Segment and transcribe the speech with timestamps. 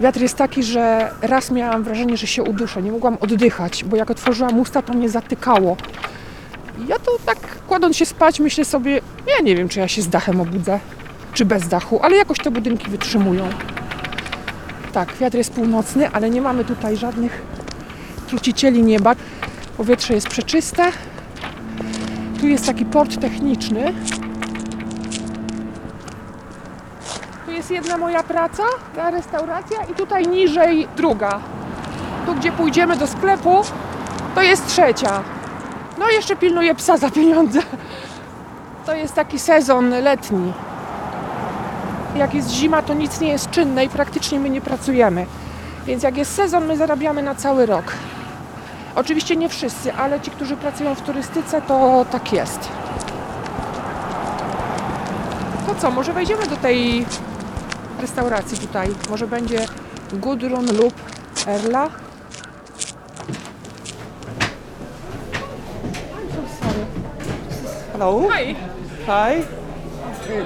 [0.00, 4.10] Wiatr jest taki, że raz miałam wrażenie, że się uduszę, nie mogłam oddychać, bo jak
[4.10, 5.76] otworzyłam usta, to mnie zatykało.
[6.88, 7.38] Ja to tak
[7.68, 10.80] kładąc się spać, myślę sobie, ja nie wiem, czy ja się z dachem obudzę,
[11.32, 13.48] czy bez dachu, ale jakoś te budynki wytrzymują.
[14.92, 17.42] Tak, wiatr jest północny, ale nie mamy tutaj żadnych
[18.28, 19.14] trucicieli nieba.
[19.76, 20.92] Powietrze jest przeczyste.
[22.40, 23.94] Tu jest taki port techniczny.
[27.46, 28.62] Tu jest jedna moja praca,
[28.96, 31.40] ta restauracja i tutaj niżej druga.
[32.26, 33.62] Tu gdzie pójdziemy do sklepu,
[34.34, 35.22] to jest trzecia.
[35.98, 37.60] No jeszcze pilnuję psa za pieniądze.
[38.86, 40.52] To jest taki sezon letni.
[42.16, 45.26] Jak jest zima, to nic nie jest czynne i praktycznie my nie pracujemy.
[45.86, 47.92] Więc jak jest sezon, my zarabiamy na cały rok.
[48.94, 52.68] Oczywiście nie wszyscy, ale ci, którzy pracują w turystyce, to tak jest.
[55.66, 57.06] To co, może wejdziemy do tej
[58.00, 58.88] restauracji tutaj?
[59.10, 59.58] Może będzie
[60.12, 60.94] Gudrun lub
[61.46, 61.88] Erla?
[67.92, 68.28] Hello.
[68.28, 68.54] Hi.
[69.06, 69.42] Hi.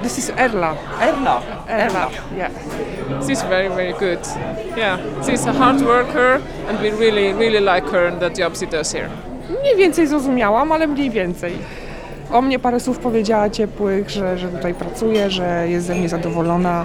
[0.02, 0.74] This is Erla.
[1.00, 1.40] Erna.
[1.68, 2.10] Erla.
[2.36, 2.50] Yeah.
[3.26, 4.18] She's very, very good.
[4.76, 8.66] Yeah, she's a hard worker, and we really, really like her and the job she
[8.66, 9.10] does here.
[9.60, 11.52] Mniej więcej zrozumiałam, ale mniej więcej.
[12.32, 16.84] O mnie parę słów powiedziała ciepłych, że, że tutaj pracuje, że jest ze mnie zadowolona.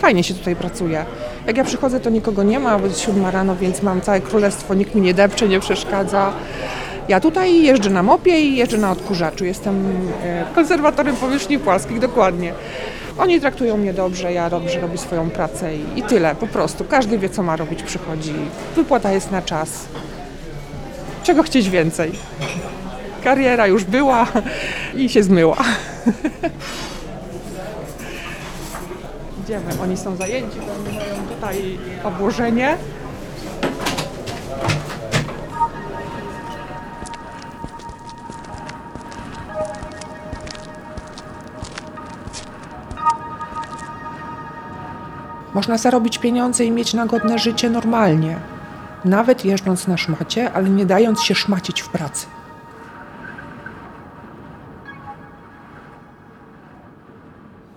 [0.00, 1.04] Fajnie się tutaj pracuje.
[1.46, 4.74] Jak ja przychodzę, to nikogo nie ma, bo jest siódma rano, więc mam całe królestwo,
[4.74, 6.32] nikt mi nie depcze, nie przeszkadza.
[7.08, 9.44] Ja tutaj jeżdżę na mopie i jeżdżę na odkurzaczu.
[9.44, 9.84] Jestem
[10.24, 12.52] e, konserwatorem powierzchni płaskich, dokładnie.
[13.18, 16.84] Oni traktują mnie dobrze, ja dobrze robię swoją pracę i, i tyle, po prostu.
[16.84, 18.34] Każdy wie, co ma robić, przychodzi.
[18.76, 19.86] Wypłata jest na czas.
[21.22, 22.12] Czego chcieć więcej?
[23.24, 24.26] Kariera już była
[24.94, 25.56] i się zmyła.
[29.46, 32.76] Idziemy, oni są zajęci, bo oni mają tutaj obłożenie.
[45.54, 48.38] Można zarobić pieniądze i mieć na godne życie normalnie,
[49.04, 52.26] nawet jeżdżąc na szmacie, ale nie dając się szmacić w pracy.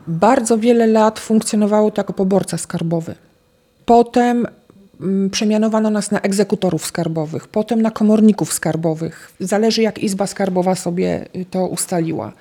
[0.09, 3.15] Bardzo wiele lat funkcjonowało to jako poborca skarbowy.
[3.85, 4.47] Potem
[5.01, 9.31] mm, przemianowano nas na egzekutorów skarbowych, potem na komorników skarbowych.
[9.39, 12.31] Zależy, jak Izba Skarbowa sobie y, to ustaliła.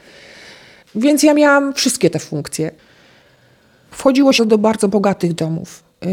[0.95, 2.71] Więc ja miałam wszystkie te funkcje.
[3.91, 5.83] Wchodziło się do bardzo bogatych domów.
[6.03, 6.11] Yy,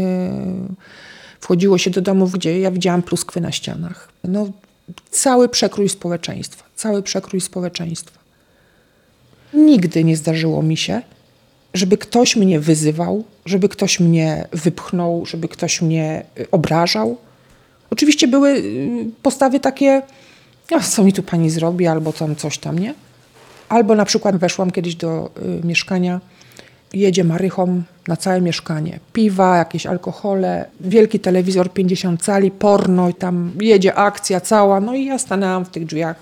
[1.40, 4.08] Wchodziło się do domów, gdzie ja widziałam pluskwy na ścianach.
[4.24, 4.48] No,
[5.10, 6.64] cały przekrój społeczeństwa.
[6.74, 8.18] Cały przekrój społeczeństwa.
[9.54, 11.02] Nigdy nie zdarzyło mi się,
[11.76, 17.16] żeby ktoś mnie wyzywał, żeby ktoś mnie wypchnął, żeby ktoś mnie y, obrażał.
[17.90, 20.02] Oczywiście były y, postawy takie,
[20.70, 22.94] "A co mi tu pani zrobi, albo tam coś tam, nie?
[23.68, 25.30] Albo na przykład weszłam kiedyś do
[25.62, 26.20] y, mieszkania,
[26.92, 29.00] jedzie marychą na całe mieszkanie.
[29.12, 34.80] Piwa, jakieś alkohole, wielki telewizor 50 cali, porno i tam jedzie akcja cała.
[34.80, 36.16] No i ja stanęłam w tych drzwiach.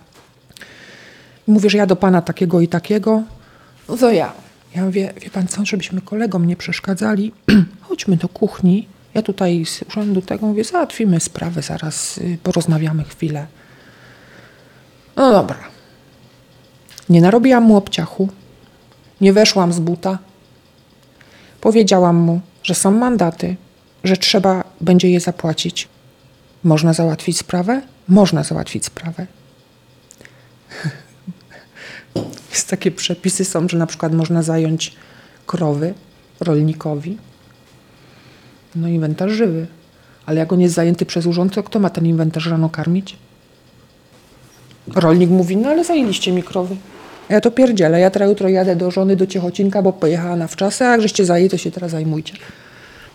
[1.47, 3.22] Mówię, że ja do pana takiego i takiego.
[3.88, 4.44] No to ja.
[4.74, 7.32] Ja mówię, wie pan co, żebyśmy kolegom nie przeszkadzali,
[7.88, 8.88] chodźmy do kuchni.
[9.14, 13.46] Ja tutaj z urzędu tego mówię, załatwimy sprawę zaraz, y, porozmawiamy chwilę.
[15.16, 15.58] No dobra.
[17.08, 18.28] Nie narobiłam mu obciachu,
[19.20, 20.18] nie weszłam z buta.
[21.60, 23.56] Powiedziałam mu, że są mandaty,
[24.04, 25.88] że trzeba będzie je zapłacić.
[26.64, 27.82] Można załatwić sprawę?
[28.08, 29.26] Można załatwić sprawę.
[32.50, 34.97] Jest takie przepisy są, że na przykład można zająć
[35.47, 35.94] krowy
[36.41, 37.19] rolnikowi.
[38.76, 39.66] No inwentarz żywy.
[40.26, 43.16] Ale jak on jest zajęty przez urząd, to kto ma ten inwentarz rano karmić?
[44.94, 46.76] Rolnik mówi, no ale zajęliście mi krowy.
[47.28, 50.84] Ja to pierdzielę, ja teraz jutro jadę do żony do Ciechocinka, bo pojechała na wczasy,
[50.84, 52.34] a jak żeście zajęli, to się teraz zajmujcie.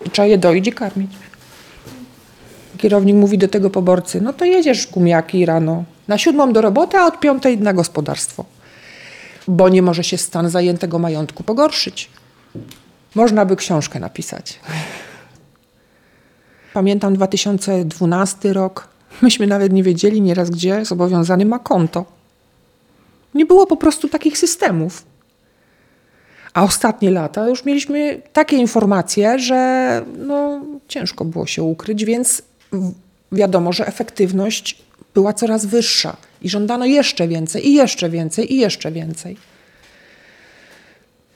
[0.06, 1.10] I trzeba je doić i karmić.
[2.78, 7.06] Kierownik mówi do tego poborcy, no to jedziesz gumiaki rano, na siódmą do roboty, a
[7.06, 8.44] od piątej na gospodarstwo.
[9.50, 12.10] Bo nie może się stan zajętego majątku pogorszyć.
[13.14, 14.60] Można by książkę napisać.
[16.74, 18.88] Pamiętam 2012 rok.
[19.22, 22.04] Myśmy nawet nie wiedzieli nieraz, gdzie zobowiązany ma konto.
[23.34, 25.04] Nie było po prostu takich systemów.
[26.54, 32.42] A ostatnie lata już mieliśmy takie informacje, że no, ciężko było się ukryć, więc
[33.32, 34.82] wiadomo, że efektywność
[35.14, 39.36] była coraz wyższa i żądano jeszcze więcej, i jeszcze więcej, i jeszcze więcej.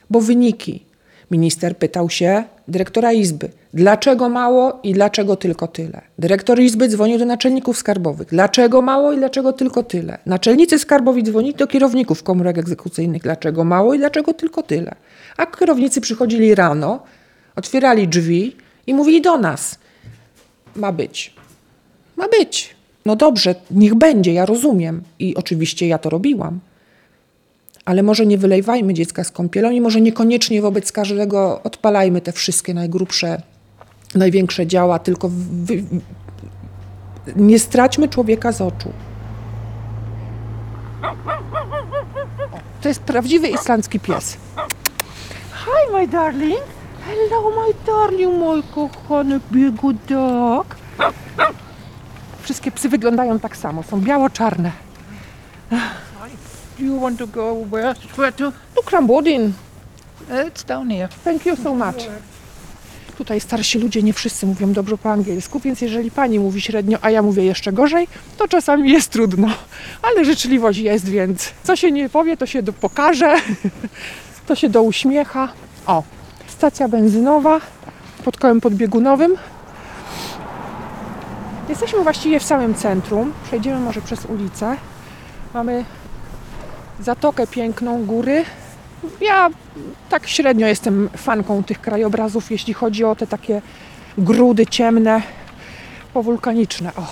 [0.09, 0.85] Bo wyniki,
[1.31, 6.01] Minister pytał się dyrektora izby, dlaczego mało i dlaczego tylko tyle.
[6.19, 10.17] Dyrektor izby dzwonił do naczelników skarbowych, dlaczego mało i dlaczego tylko tyle.
[10.25, 14.95] Naczelnicy skarbowi dzwonili do kierowników komórek egzekucyjnych, dlaczego mało i dlaczego tylko tyle.
[15.37, 17.03] A kierownicy przychodzili rano,
[17.55, 18.55] otwierali drzwi
[18.87, 19.79] i mówili do nas,
[20.75, 21.33] ma być.
[22.15, 22.74] Ma być.
[23.05, 25.03] No dobrze, niech będzie, ja rozumiem.
[25.19, 26.59] I oczywiście ja to robiłam.
[27.85, 32.73] Ale może nie wylejwajmy dziecka z kąpielą i może niekoniecznie wobec każdego odpalajmy te wszystkie
[32.73, 33.41] najgrubsze,
[34.15, 35.29] największe działa, tylko
[37.35, 38.91] nie straćmy człowieka z oczu.
[42.81, 44.37] To jest prawdziwy islandzki pies.
[45.53, 46.61] Hi, my darling.
[47.05, 50.75] Hello, my darling, mój kochany biegudak.
[52.45, 54.71] Wszystkie psy wyglądają tak samo, są biało-czarne.
[56.79, 57.93] Do you want to go where?
[57.93, 58.43] Where to?
[58.75, 59.53] Look, Rambodin.
[60.29, 61.07] It's down here.
[61.23, 61.95] Thank you so much.
[63.17, 67.09] Tutaj starsi ludzie nie wszyscy mówią dobrze po angielsku, więc jeżeli pani mówi średnio, a
[67.09, 68.07] ja mówię jeszcze gorzej,
[68.37, 69.47] to czasami jest trudno.
[70.01, 73.35] Ale życzliwość jest, więc co się nie powie, to się do, pokaże,
[74.47, 75.49] to się do uśmiecha.
[75.87, 76.03] O,
[76.47, 77.61] stacja benzynowa
[78.25, 79.37] pod kołem podbiegunowym.
[81.69, 83.33] Jesteśmy właściwie w samym centrum.
[83.43, 84.77] Przejdziemy może przez ulicę.
[85.53, 85.85] Mamy
[86.99, 88.45] zatokę piękną, góry,
[89.21, 89.49] ja
[90.09, 93.61] tak średnio jestem fanką tych krajobrazów, jeśli chodzi o te takie
[94.17, 95.21] grudy ciemne,
[96.13, 96.91] powulkaniczne.
[96.95, 97.07] O.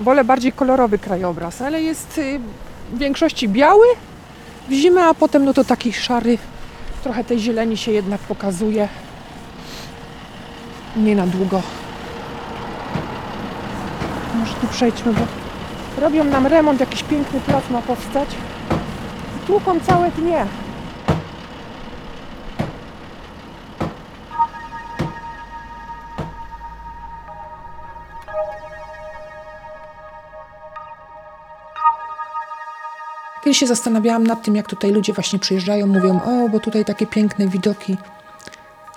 [0.00, 2.40] Wolę bardziej kolorowy krajobraz, ale jest y,
[2.92, 3.86] w większości biały
[4.68, 6.38] w zimę, a potem no to taki szary,
[7.02, 8.88] trochę tej zieleni się jednak pokazuje.
[10.96, 11.62] Nie na długo.
[14.40, 15.20] Może tu przejdźmy, bo
[16.02, 18.28] robią nam remont, jakiś piękny plac ma powstać.
[19.46, 20.46] Tłuką całe dnie.
[33.44, 37.06] Kiedyś się zastanawiałam nad tym, jak tutaj ludzie właśnie przyjeżdżają, mówią, o, bo tutaj takie
[37.06, 37.96] piękne widoki.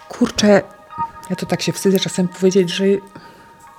[0.09, 0.61] Kurczę,
[1.29, 2.85] ja to tak się wstydzę czasem powiedzieć, że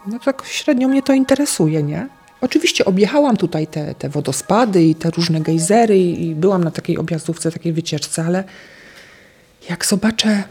[0.07, 2.09] no tak średnio mnie to interesuje, nie?
[2.41, 7.53] Oczywiście objechałam tutaj te, te wodospady i te różne gejzery i byłam na takiej objazdówce,
[7.53, 8.45] takiej wycieczce, ale
[9.71, 10.45] jak zobaczę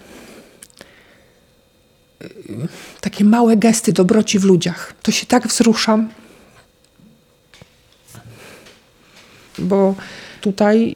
[2.21, 2.27] y,
[3.01, 6.09] takie małe gesty dobroci w ludziach, to się tak wzruszam,
[9.57, 9.95] bo
[10.41, 10.95] tutaj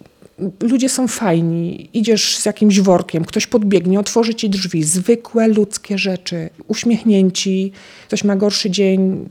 [0.61, 1.89] ludzie są fajni.
[1.93, 4.83] Idziesz z jakimś workiem, ktoś podbiegnie, otworzy ci drzwi.
[4.83, 7.71] Zwykłe ludzkie rzeczy, uśmiechnięci.
[8.07, 9.29] Ktoś ma gorszy dzień,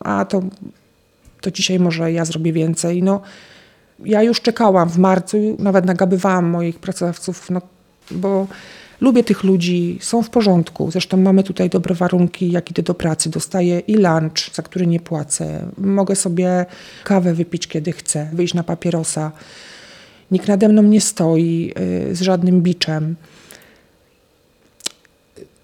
[0.00, 0.42] a to,
[1.40, 3.02] to dzisiaj może ja zrobię więcej.
[3.02, 3.20] No,
[4.04, 7.60] ja już czekałam w marcu, nawet nagabywałam moich pracodawców, no,
[8.10, 8.46] bo
[9.00, 10.90] lubię tych ludzi, są w porządku.
[10.90, 13.30] Zresztą mamy tutaj dobre warunki, jak idę do pracy.
[13.30, 15.66] Dostaję i lunch, za który nie płacę.
[15.78, 16.66] Mogę sobie
[17.04, 19.32] kawę wypić, kiedy chcę, wyjść na papierosa.
[20.30, 21.72] Nikt nade mną nie stoi
[22.10, 23.16] y, z żadnym biczem.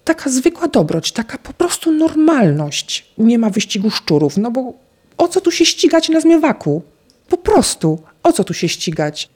[0.03, 3.05] Taka zwykła dobroć, taka po prostu normalność.
[3.17, 4.73] Nie ma wyścigu szczurów, no bo
[5.17, 6.81] o co tu się ścigać na zmywaku?
[7.29, 9.29] Po prostu, o co tu się ścigać?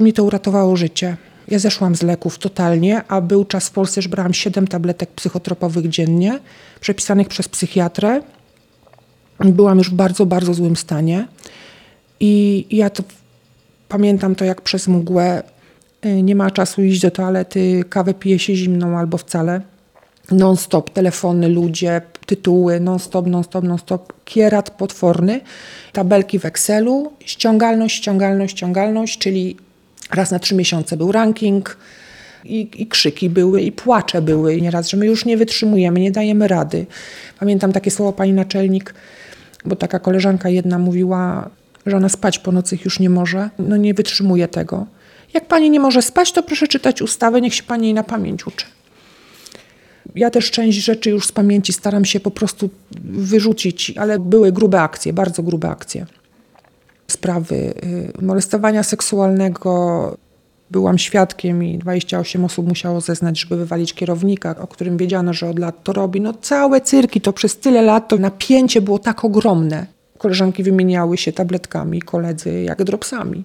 [0.00, 1.16] Mi to uratowało życie.
[1.48, 5.88] Ja zeszłam z leków totalnie, a był czas w Polsce, że brałam 7 tabletek psychotropowych
[5.88, 6.38] dziennie,
[6.80, 8.20] przepisanych przez psychiatrę.
[9.40, 11.28] Byłam już w bardzo, bardzo złym stanie.
[12.20, 13.02] I ja to
[13.92, 15.42] pamiętam to jak przez mgłę.
[16.06, 19.60] Y, Nie ma czasu iść do toalety, kawę pije się zimną albo wcale.
[20.30, 24.12] Non-stop telefony, ludzie, tytuły, non-stop, non-stop, non-stop.
[24.24, 25.40] Kierat potworny,
[25.92, 29.56] tabelki w Excelu, ściągalność, ściągalność, ściągalność, czyli
[30.10, 31.76] raz na trzy miesiące był ranking
[32.44, 34.60] i, i krzyki były, i płacze były.
[34.60, 36.86] Nieraz, że my już nie wytrzymujemy, nie dajemy rady.
[37.40, 38.94] Pamiętam takie słowo pani naczelnik,
[39.64, 41.50] bo taka koleżanka jedna mówiła,
[41.86, 43.50] że ona spać po nocy już nie może.
[43.58, 44.86] No nie wytrzymuje tego.
[45.34, 48.46] Jak pani nie może spać, to proszę czytać ustawę, niech się pani jej na pamięć
[48.46, 48.66] uczy.
[50.14, 52.70] Ja też część rzeczy już z pamięci staram się po prostu
[53.04, 56.06] wyrzucić, ale były grube akcje, bardzo grube akcje.
[57.08, 57.54] Sprawy
[58.18, 60.16] y, molestowania seksualnego
[60.70, 65.58] byłam świadkiem i 28 osób musiało zeznać, żeby wywalić kierownika, o którym wiedziano, że od
[65.58, 66.20] lat to robi.
[66.20, 69.86] No całe cyrki, to przez tyle lat to napięcie było tak ogromne.
[70.22, 73.44] Koleżanki wymieniały się tabletkami, koledzy jak dropsami.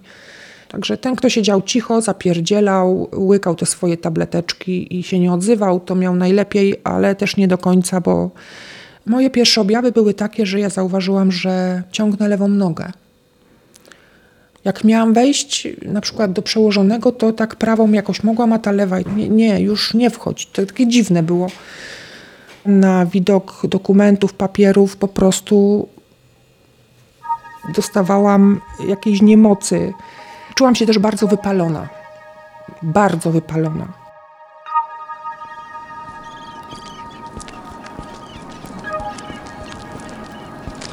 [0.70, 5.96] Także ten, kto siedział cicho, zapierdzielał, łykał te swoje tableteczki i się nie odzywał, to
[5.96, 8.32] miał najlepiej, ale też nie do końca, bo
[9.06, 12.92] moje pierwsze objawy były takie, że ja zauważyłam, że ciągnę lewą nogę.
[14.66, 19.00] Jak miałam wejść na przykład do przełożonego, to tak prawą jakoś mogłam, a ta lewa
[19.00, 20.48] nie, nie już nie wchodzi.
[20.54, 21.48] To takie dziwne było.
[22.66, 25.88] Na widok dokumentów, papierów po prostu
[27.74, 29.94] dostawałam jakiejś niemocy.
[30.56, 31.88] Czułam się też bardzo wypalona.
[32.82, 33.88] Bardzo wypalona.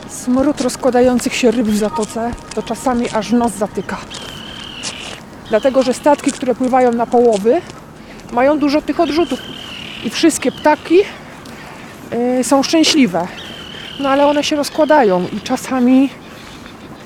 [0.09, 3.97] Smród rozkładających się ryb w zatoce to czasami aż nos zatyka.
[5.49, 7.61] Dlatego, że statki, które pływają na połowy,
[8.33, 9.41] mają dużo tych odrzutów.
[10.05, 10.99] I wszystkie ptaki
[12.41, 13.29] y, są szczęśliwe.
[14.01, 16.11] No ale one się rozkładają i czasami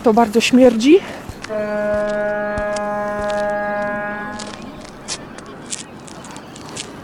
[0.08, 0.98] to bardzo śmierdzi.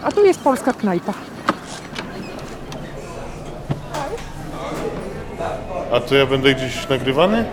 [0.03, 1.13] A tu jest polska knajpa.
[5.93, 7.45] A to ja będę gdzieś nagrywany?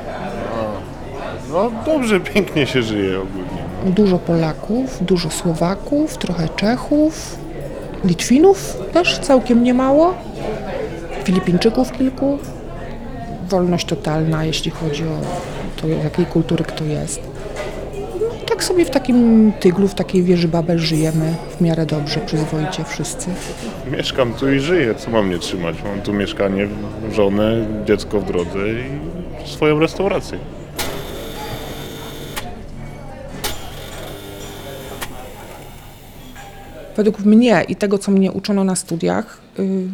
[1.50, 3.62] No dobrze, pięknie się żyje ogólnie.
[3.84, 7.38] Dużo Polaków, dużo Słowaków, trochę Czechów,
[8.04, 10.14] Litwinów też całkiem niemało,
[11.24, 12.38] Filipińczyków kilku.
[13.52, 15.20] Wolność totalna, jeśli chodzi o
[15.80, 17.20] to, jakiej kultury kto jest.
[18.20, 22.84] No, tak sobie w takim tyglu, w takiej wieży Babel żyjemy w miarę dobrze, przyzwoicie
[22.84, 23.30] wszyscy.
[23.90, 25.76] Mieszkam tu i żyję, co mam nie trzymać?
[25.84, 26.68] Mam tu mieszkanie,
[27.12, 30.38] żonę, dziecko w drodze i swoją restaurację.
[36.96, 39.88] według mnie i tego, co mnie uczono na studiach, y,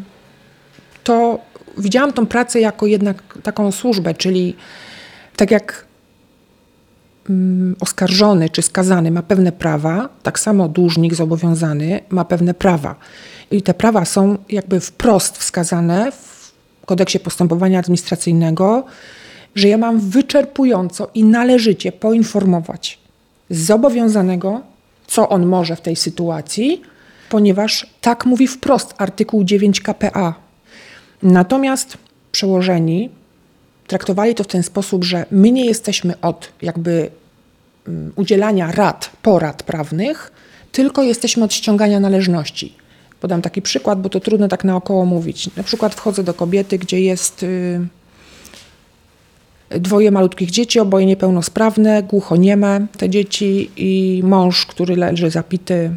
[1.08, 1.38] to
[1.78, 4.56] widziałam tą pracę jako jednak taką służbę, czyli
[5.36, 5.84] tak jak
[7.30, 12.94] mm, oskarżony czy skazany ma pewne prawa, tak samo dłużnik zobowiązany ma pewne prawa.
[13.50, 16.52] I te prawa są jakby wprost wskazane w
[16.86, 18.84] kodeksie postępowania administracyjnego,
[19.54, 22.98] że ja mam wyczerpująco i należycie poinformować
[23.50, 24.60] zobowiązanego,
[25.06, 26.82] co on może w tej sytuacji,
[27.30, 30.48] ponieważ tak mówi wprost artykuł 9 KPA.
[31.22, 31.98] Natomiast
[32.32, 33.10] przełożeni
[33.87, 37.10] traktowali to w ten sposób, że my nie jesteśmy od jakby
[37.88, 40.32] mm, udzielania rad, porad prawnych,
[40.72, 42.75] tylko jesteśmy od ściągania należności.
[43.20, 45.56] Podam taki przykład, bo to trudno tak naokoło mówić.
[45.56, 47.80] Na przykład wchodzę do kobiety, gdzie jest y,
[49.70, 55.96] dwoje malutkich dzieci, oboje niepełnosprawne, głuchonieme te dzieci i mąż, który leży zapity,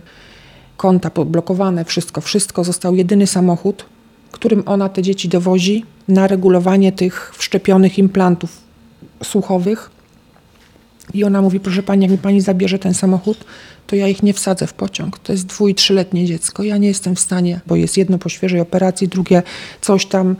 [0.77, 2.63] konta podblokowane, wszystko, wszystko.
[2.63, 3.85] Został jedyny samochód,
[4.31, 8.57] którym ona te dzieci dowozi na regulowanie tych wszczepionych implantów
[9.23, 9.89] słuchowych.
[11.13, 13.45] I ona mówi, proszę pani, jak mi pani zabierze ten samochód,
[13.87, 15.19] to ja ich nie wsadzę w pociąg.
[15.19, 16.63] To jest dwu- i trzyletnie dziecko.
[16.63, 19.43] Ja nie jestem w stanie, bo jest jedno po świeżej operacji, drugie
[19.81, 20.35] coś tam.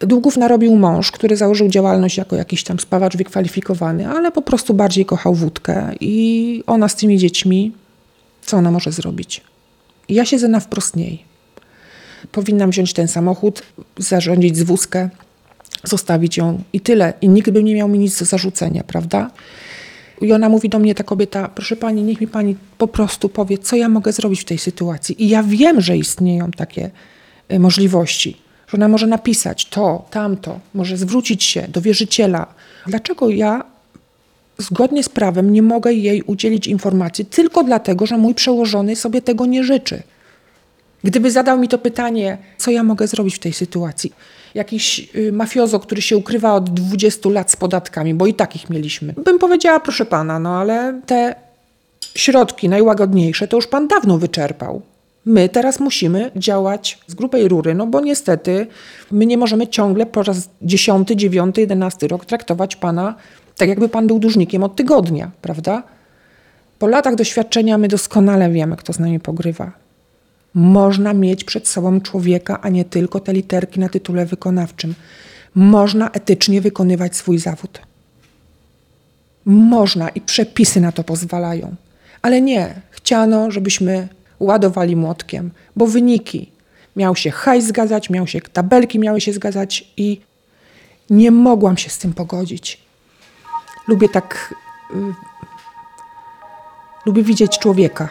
[0.00, 5.04] Długów narobił mąż, który założył działalność jako jakiś tam spawacz wykwalifikowany, ale po prostu bardziej
[5.04, 5.92] kochał wódkę.
[6.00, 7.72] I ona z tymi dziećmi,
[8.42, 9.40] co ona może zrobić?
[10.08, 11.24] Ja siedzę na wprost niej.
[12.32, 13.62] Powinnam wziąć ten samochód,
[13.98, 15.10] zarządzić z wózkę,
[15.84, 17.12] zostawić ją i tyle.
[17.20, 19.30] I nikt by nie miał mi nic do zarzucenia, prawda?
[20.20, 23.58] I ona mówi do mnie, ta kobieta, proszę pani, niech mi pani po prostu powie,
[23.58, 25.24] co ja mogę zrobić w tej sytuacji.
[25.24, 26.90] I ja wiem, że istnieją takie
[27.52, 28.36] y, możliwości,
[28.68, 32.46] że ona może napisać to, tamto, może zwrócić się do wierzyciela.
[32.86, 33.71] Dlaczego ja
[34.62, 39.46] zgodnie z prawem nie mogę jej udzielić informacji tylko dlatego, że mój przełożony sobie tego
[39.46, 40.02] nie życzy?
[41.04, 44.12] Gdyby zadał mi to pytanie, co ja mogę zrobić w tej sytuacji?
[44.54, 49.14] Jakiś y, mafiozo, który się ukrywa od 20 lat z podatkami, bo i takich mieliśmy.
[49.24, 51.34] Bym powiedziała, proszę pana, no ale te
[52.14, 54.82] środki najłagodniejsze to już pan dawno wyczerpał.
[55.26, 58.66] My teraz musimy działać z grubej rury, no bo niestety
[59.10, 63.14] my nie możemy ciągle po raz 10, 9, 11 rok traktować pana
[63.56, 65.82] tak, jakby pan był dłużnikiem od tygodnia, prawda?
[66.78, 69.72] Po latach doświadczenia my doskonale wiemy, kto z nami pogrywa.
[70.54, 74.94] Można mieć przed sobą człowieka, a nie tylko te literki na tytule wykonawczym.
[75.54, 77.80] Można etycznie wykonywać swój zawód.
[79.44, 81.74] Można i przepisy na to pozwalają.
[82.22, 84.08] Ale nie, chciano, żebyśmy
[84.40, 86.50] ładowali młotkiem, bo wyniki
[86.96, 90.20] miał się hajs zgadzać, miał się tabelki miały się zgadzać i
[91.10, 92.80] nie mogłam się z tym pogodzić.
[93.88, 94.54] Lubię tak.
[94.90, 95.14] Y,
[97.06, 98.08] lubię widzieć człowieka.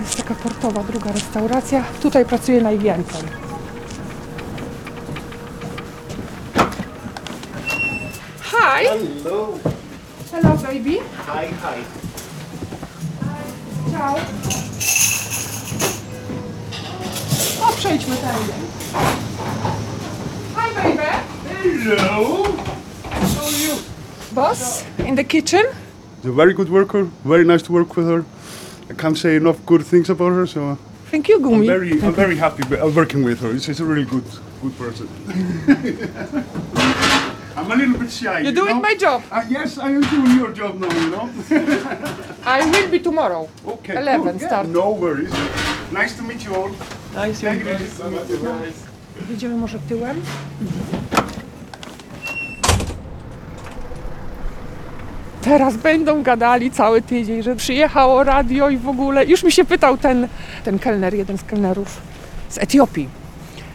[0.00, 1.84] Jest taka portowa druga restauracja.
[2.02, 3.22] Tutaj pracuję najwięcej.
[8.42, 8.86] Hi.
[9.22, 9.58] Hello.
[10.30, 10.98] Hello, baby.
[11.26, 12.13] Hi, hi.
[13.94, 14.14] Ciao.
[17.62, 18.52] O, przejdźmy tędy.
[20.54, 21.08] Hi, baby.
[21.84, 22.44] Hello.
[23.10, 23.74] How are you?
[24.32, 25.60] Boss, in the kitchen?
[26.22, 27.06] She's a very good worker.
[27.24, 28.24] Very nice to work with her.
[28.90, 30.46] I can't say enough good things about her.
[30.46, 30.76] So
[31.10, 31.66] Thank you, I'm Gumi.
[31.66, 33.58] very, I'm very happy uh, working with her.
[33.60, 34.24] She's a really good,
[34.62, 35.08] good person.
[37.56, 38.24] I'm a little bit shy.
[38.24, 38.82] You're you doing know?
[38.82, 39.22] my job.
[39.30, 40.92] Uh, yes, I am doing your job now.
[40.92, 41.30] You know.
[42.44, 43.48] I will be tomorrow.
[43.66, 43.96] Okay.
[43.96, 44.40] 11 cool.
[44.40, 44.68] Yeah, start.
[44.68, 45.32] No worries.
[45.92, 46.70] Nice to meet you all.
[47.14, 48.26] Nice Thank you so much.
[49.30, 50.22] Jedziemy może tyłem?
[55.42, 59.24] Teraz będą gadali cały tydzień, że przyjechało radio i w ogóle.
[59.24, 60.28] Już mi się pytał ten,
[60.64, 62.00] ten kelner, jeden z kelnerów
[62.48, 63.08] z Etiopii.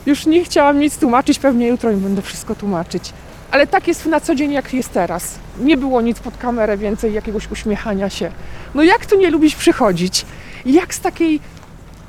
[0.06, 3.14] Już nie chciałam nic tłumaczyć, pewnie jutro im będę wszystko tłumaczyć.
[3.52, 5.40] Ale tak jest na co dzień, jak jest teraz.
[5.60, 8.32] Nie było nic pod kamerę więcej, jakiegoś uśmiechania się.
[8.76, 10.26] No jak tu nie lubić przychodzić?
[10.66, 11.40] Jak z takiej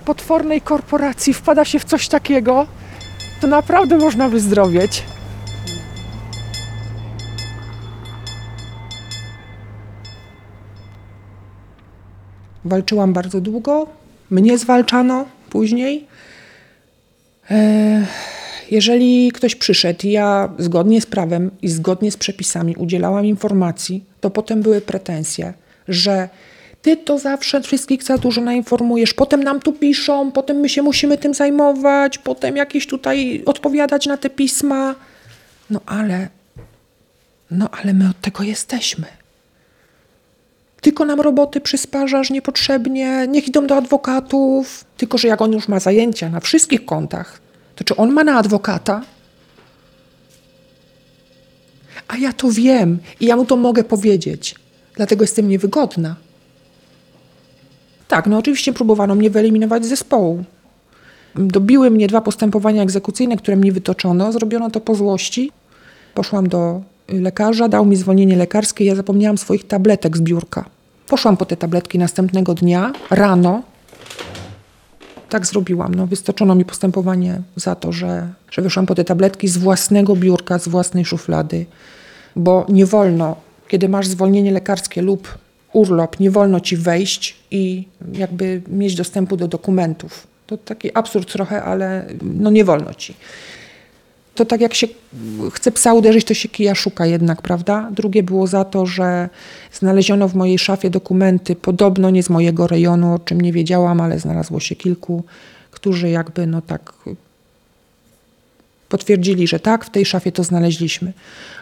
[0.04, 2.66] potwornej korporacji wpada się w coś takiego,
[3.40, 5.02] to naprawdę można wyzdrowieć.
[12.64, 13.86] Walczyłam bardzo długo.
[14.30, 16.06] Mnie zwalczano później.
[17.50, 18.06] E,
[18.70, 24.62] Jeżeli ktoś przyszedł ja zgodnie z prawem i zgodnie z przepisami udzielałam informacji, to potem
[24.62, 25.52] były pretensje,
[25.88, 26.28] że
[26.82, 31.18] ty to zawsze wszystkich za dużo nainformujesz, potem nam tu piszą, potem my się musimy
[31.18, 34.94] tym zajmować, potem jakieś tutaj odpowiadać na te pisma.
[35.70, 36.28] No ale,
[37.50, 39.06] no ale my od tego jesteśmy.
[40.80, 44.84] Tylko nam roboty przysparzasz niepotrzebnie, niech idą do adwokatów.
[44.96, 47.40] Tylko, że jak on już ma zajęcia na wszystkich kontach,
[47.84, 49.02] to czy on ma na adwokata?
[52.08, 54.54] A ja to wiem i ja mu to mogę powiedzieć.
[54.96, 56.16] Dlatego jestem niewygodna.
[58.08, 60.44] Tak, no oczywiście próbowano mnie wyeliminować z zespołu.
[61.34, 64.32] Dobiły mnie dwa postępowania egzekucyjne, które mi wytoczono.
[64.32, 65.52] Zrobiono to po złości.
[66.14, 68.84] Poszłam do lekarza, dał mi zwolnienie lekarskie.
[68.84, 70.64] Ja zapomniałam swoich tabletek z biurka.
[71.08, 73.62] Poszłam po te tabletki następnego dnia, rano.
[75.30, 75.94] Tak zrobiłam.
[75.94, 80.58] No, wystoczono mi postępowanie za to, że, że wyszłam po te tabletki z własnego biurka,
[80.58, 81.66] z własnej szuflady.
[82.36, 83.36] Bo nie wolno,
[83.68, 85.38] kiedy masz zwolnienie lekarskie lub
[85.72, 90.26] urlop, nie wolno ci wejść i jakby mieć dostępu do dokumentów.
[90.46, 93.14] To taki absurd trochę, ale no nie wolno ci
[94.34, 94.86] to tak jak się
[95.52, 97.88] chce psa uderzyć, to się kija szuka jednak, prawda?
[97.90, 99.28] Drugie było za to, że
[99.72, 104.18] znaleziono w mojej szafie dokumenty, podobno nie z mojego rejonu, o czym nie wiedziałam, ale
[104.18, 105.24] znalazło się kilku,
[105.70, 106.92] którzy jakby no tak
[108.88, 111.12] potwierdzili, że tak, w tej szafie to znaleźliśmy.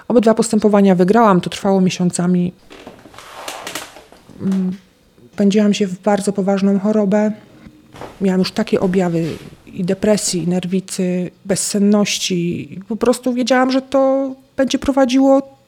[0.09, 2.53] Obydwa postępowania wygrałam, to trwało miesiącami.
[4.41, 4.77] Mm,
[5.37, 7.33] Pędziłam się w bardzo poważną chorobę.
[8.21, 9.27] Miałam już takie objawy
[9.79, 12.69] i depresji, i nerwicy, bezsenności.
[12.89, 15.59] Po prostu wiedziałam, że to będzie prowadziło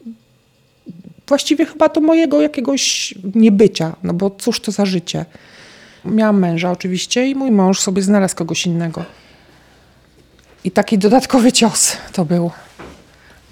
[1.29, 5.25] właściwie chyba do mojego jakiegoś niebycia, no bo cóż to za życie.
[6.05, 9.05] Miałam męża oczywiście i mój mąż sobie znalazł kogoś innego.
[10.65, 12.51] I taki dodatkowy cios to był,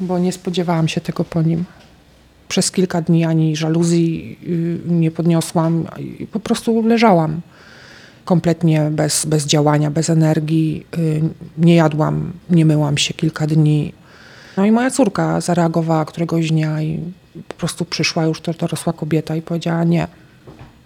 [0.00, 1.64] bo nie spodziewałam się tego po nim.
[2.48, 4.38] Przez kilka dni ani żaluzji
[4.86, 5.86] y, nie podniosłam
[6.32, 7.40] po prostu leżałam
[8.28, 10.86] kompletnie bez, bez działania, bez energii.
[10.98, 11.22] Y,
[11.58, 13.92] Nie jadłam, nie myłam się kilka dni.
[14.56, 17.00] No i moja córka zareagowała któregoś dnia i
[17.48, 20.06] po prostu przyszła już to dorosła kobieta i powiedziała nie,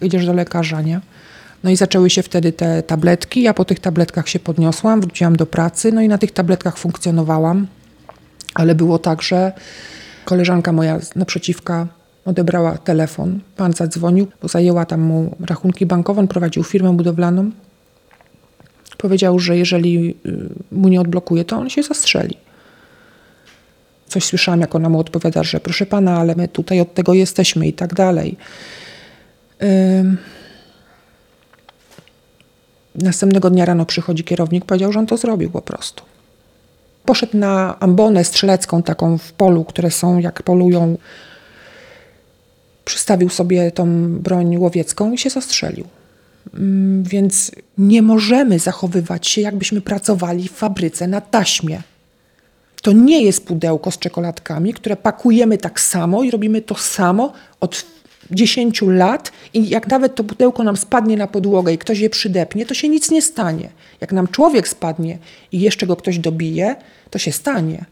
[0.02, 1.00] idziesz do lekarza, nie?
[1.64, 3.42] No i zaczęły się wtedy te tabletki.
[3.42, 7.66] Ja po tych tabletkach się podniosłam, wróciłam do pracy, no i na tych tabletkach funkcjonowałam.
[8.54, 9.52] Ale było tak, że
[10.24, 11.86] koleżanka moja naprzeciwka
[12.24, 13.40] odebrała telefon.
[13.56, 17.50] Pan zadzwonił, zajęła tam mu rachunki bankowe, on prowadził firmę budowlaną.
[18.98, 22.36] Powiedział, że jeżeli y, mu nie odblokuje, to on się zastrzeli.
[24.08, 27.66] Coś słyszałam, jak ona mu odpowiada, że proszę pana, ale my tutaj od tego jesteśmy
[27.66, 28.36] i tak dalej.
[32.94, 36.04] Następnego dnia rano przychodzi kierownik, powiedział, że on to zrobił po prostu.
[37.04, 40.96] Poszedł na ambonę strzelecką, taką w polu, które są jak polują.
[42.84, 45.86] Przystawił sobie tą broń łowiecką i się zastrzelił.
[46.54, 51.82] Mm, Więc nie możemy zachowywać się, jakbyśmy pracowali w fabryce na taśmie.
[52.82, 57.84] To nie jest pudełko z czekoladkami, które pakujemy tak samo i robimy to samo od
[58.30, 62.66] 10 lat i jak nawet to pudełko nam spadnie na podłogę i ktoś je przydepnie,
[62.66, 63.68] to się nic nie stanie.
[64.00, 65.18] Jak nam człowiek spadnie
[65.52, 66.76] i jeszcze go ktoś dobije,
[67.10, 67.84] to się stanie.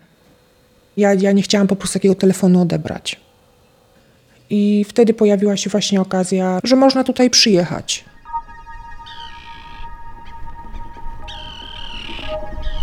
[0.96, 3.20] Ja, ja nie chciałam po prostu takiego telefonu odebrać.
[4.50, 8.04] I wtedy pojawiła się właśnie okazja, że można tutaj przyjechać.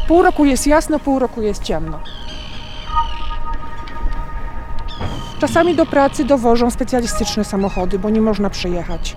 [0.08, 2.00] Pół roku jest jasno, pół roku jest ciemno.
[5.40, 9.16] Czasami do pracy dowożą specjalistyczne samochody, bo nie można przejechać.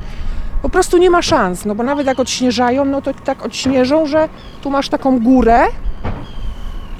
[0.62, 4.28] Po prostu nie ma szans, no bo nawet jak odśnieżają, no to tak odśnieżą, że
[4.62, 5.66] tu masz taką górę.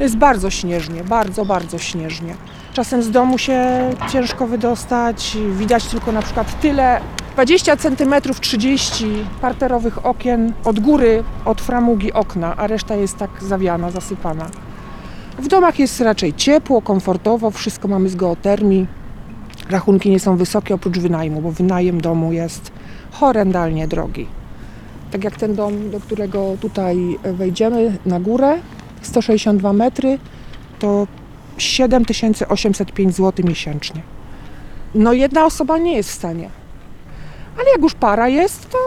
[0.01, 2.35] Jest bardzo śnieżnie, bardzo, bardzo śnieżnie.
[2.81, 7.01] Czasem z domu się ciężko wydostać, widać tylko na przykład tyle
[7.33, 9.05] 20 cm 30
[9.41, 14.47] parterowych okien od góry, od framugi okna, a reszta jest tak zawiana, zasypana.
[15.39, 18.87] W domach jest raczej ciepło, komfortowo, wszystko mamy z geotermii.
[19.71, 22.73] Rachunki nie są wysokie oprócz wynajmu, bo wynajem domu jest
[23.13, 24.27] horrendalnie drogi.
[25.11, 28.59] Tak jak ten dom, do którego tutaj wejdziemy na górę,
[29.03, 30.19] 162 metry,
[30.79, 31.07] to
[31.61, 34.03] 7805 zł miesięcznie.
[34.95, 36.51] No jedna osoba nie jest w stanie.
[37.59, 38.79] Ale jak już para jest, to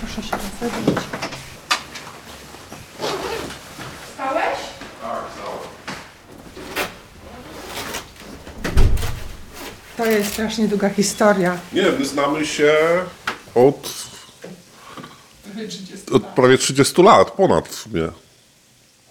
[0.00, 1.04] Proszę się rozejrzeć.
[4.14, 4.58] Stałeś?
[9.96, 11.58] To jest strasznie długa historia.
[11.72, 12.72] Nie, my znamy się
[13.54, 13.93] od,
[16.12, 18.08] od prawie 30 lat, ponad w sumie.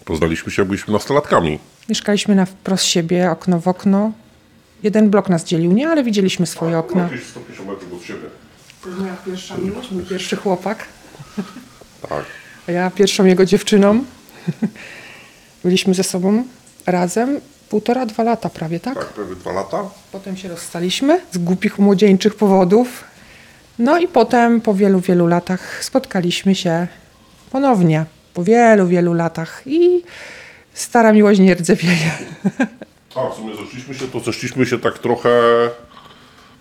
[0.05, 1.59] Poznaliśmy się, jak byliśmy nastolatkami.
[1.89, 4.11] Mieszkaliśmy na wprost siebie, okno w okno.
[4.83, 5.89] Jeden blok nas dzielił, nie?
[5.89, 7.03] Ale widzieliśmy swoje okna.
[7.03, 8.27] Jakieś 150 metrów od siebie.
[8.81, 10.85] To jest moja pierwsza miłość, mój pierwszy chłopak.
[12.09, 12.25] Tak.
[12.67, 14.03] A ja pierwszą jego dziewczyną.
[15.63, 16.43] Byliśmy ze sobą
[16.85, 18.95] razem półtora, dwa lata prawie, tak?
[18.95, 19.83] Tak, prawie dwa lata.
[20.11, 23.03] Potem się rozstaliśmy z głupich młodzieńczych powodów.
[23.79, 26.87] No i potem po wielu, wielu latach spotkaliśmy się
[27.51, 28.05] ponownie.
[28.33, 30.03] Po wielu, wielu latach i
[30.73, 32.11] stara miłość nie rdzewieje.
[33.15, 35.29] A, w sumie zeszliśmy się, to zeszliśmy się tak trochę...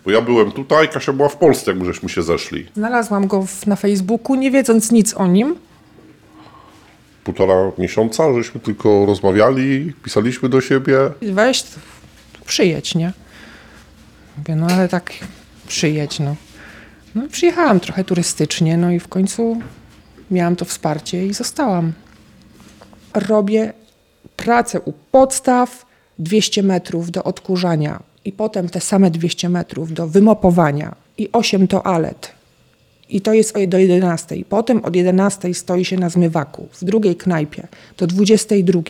[0.05, 2.69] Bo ja byłem tutaj, Kasia była w Polsce, jak my żeśmy się zeszli.
[2.75, 5.55] Znalazłam go w, na Facebooku, nie wiedząc nic o nim.
[7.23, 10.97] Półtora miesiąca, żeśmy tylko rozmawiali, pisaliśmy do siebie.
[11.21, 11.63] Weź,
[12.45, 13.13] przyjedź, nie?
[14.37, 15.13] Mówię, no ale tak
[15.67, 16.35] przyjedź, no.
[17.15, 19.57] No przyjechałam trochę turystycznie, no i w końcu
[20.31, 21.93] miałam to wsparcie i zostałam.
[23.13, 23.73] Robię
[24.35, 25.85] pracę u podstaw,
[26.19, 32.31] 200 metrów do odkurzania i potem te same 200 metrów do wymopowania i 8 toalet.
[33.09, 34.35] I to jest do 11.
[34.49, 38.81] Potem od 11 stoi się na zmywaku w drugiej knajpie do 22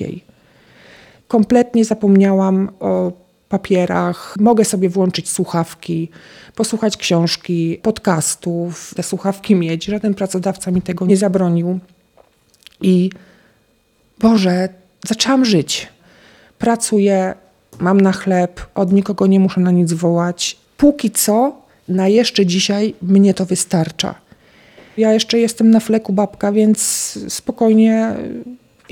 [1.28, 3.12] kompletnie zapomniałam o
[3.54, 4.36] papierach.
[4.39, 6.10] Mogę sobie włączyć słuchawki,
[6.56, 9.86] posłuchać książki, podcastów, te słuchawki mieć.
[9.86, 11.80] Żaden pracodawca mi tego nie zabronił.
[12.82, 13.10] I
[14.20, 14.70] Boże,
[15.08, 15.88] zaczęłam żyć.
[16.60, 17.34] Pracuję,
[17.80, 20.58] mam na chleb, od nikogo nie muszę na nic wołać.
[20.78, 21.56] Póki co,
[21.88, 24.16] na jeszcze dzisiaj mnie to wystarcza.
[24.98, 26.80] Ja jeszcze jestem na fleku babka, więc
[27.30, 28.16] spokojnie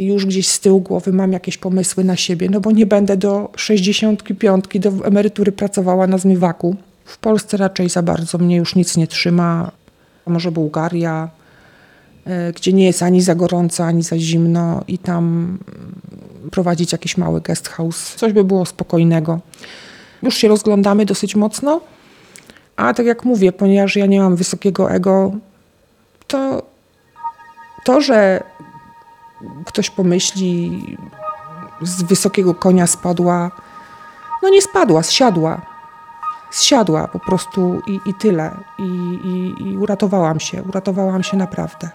[0.06, 3.50] już gdzieś z tyłu głowy mam jakieś pomysły na siebie, no bo nie będę do
[3.56, 6.76] 65 do emerytury pracowała na zmywaku.
[7.06, 9.72] W Polsce raczej za bardzo mnie już nic nie trzyma.
[10.28, 11.30] Może Bułgaria,
[12.26, 15.60] e, gdzie nie jest ani za gorąco, ani za zimno i tam mm,
[16.52, 18.16] prowadzić jakiś mały guest house.
[18.16, 19.40] Coś by było spokojnego.
[20.24, 21.82] Już się rozglądamy dosyć mocno,
[22.76, 25.32] a tak jak mówię, ponieważ ja nie mam wysokiego ego,
[26.28, 26.72] to
[27.84, 28.44] to, że
[29.66, 30.98] ktoś pomyśli,
[31.82, 33.52] z wysokiego konia spadła,
[34.44, 35.62] no nie spadła, zsiadła.
[36.52, 38.52] Zsiadła po prostu i, i tyle.
[38.80, 38.84] I,
[39.24, 41.90] i, I uratowałam się, uratowałam się naprawdę.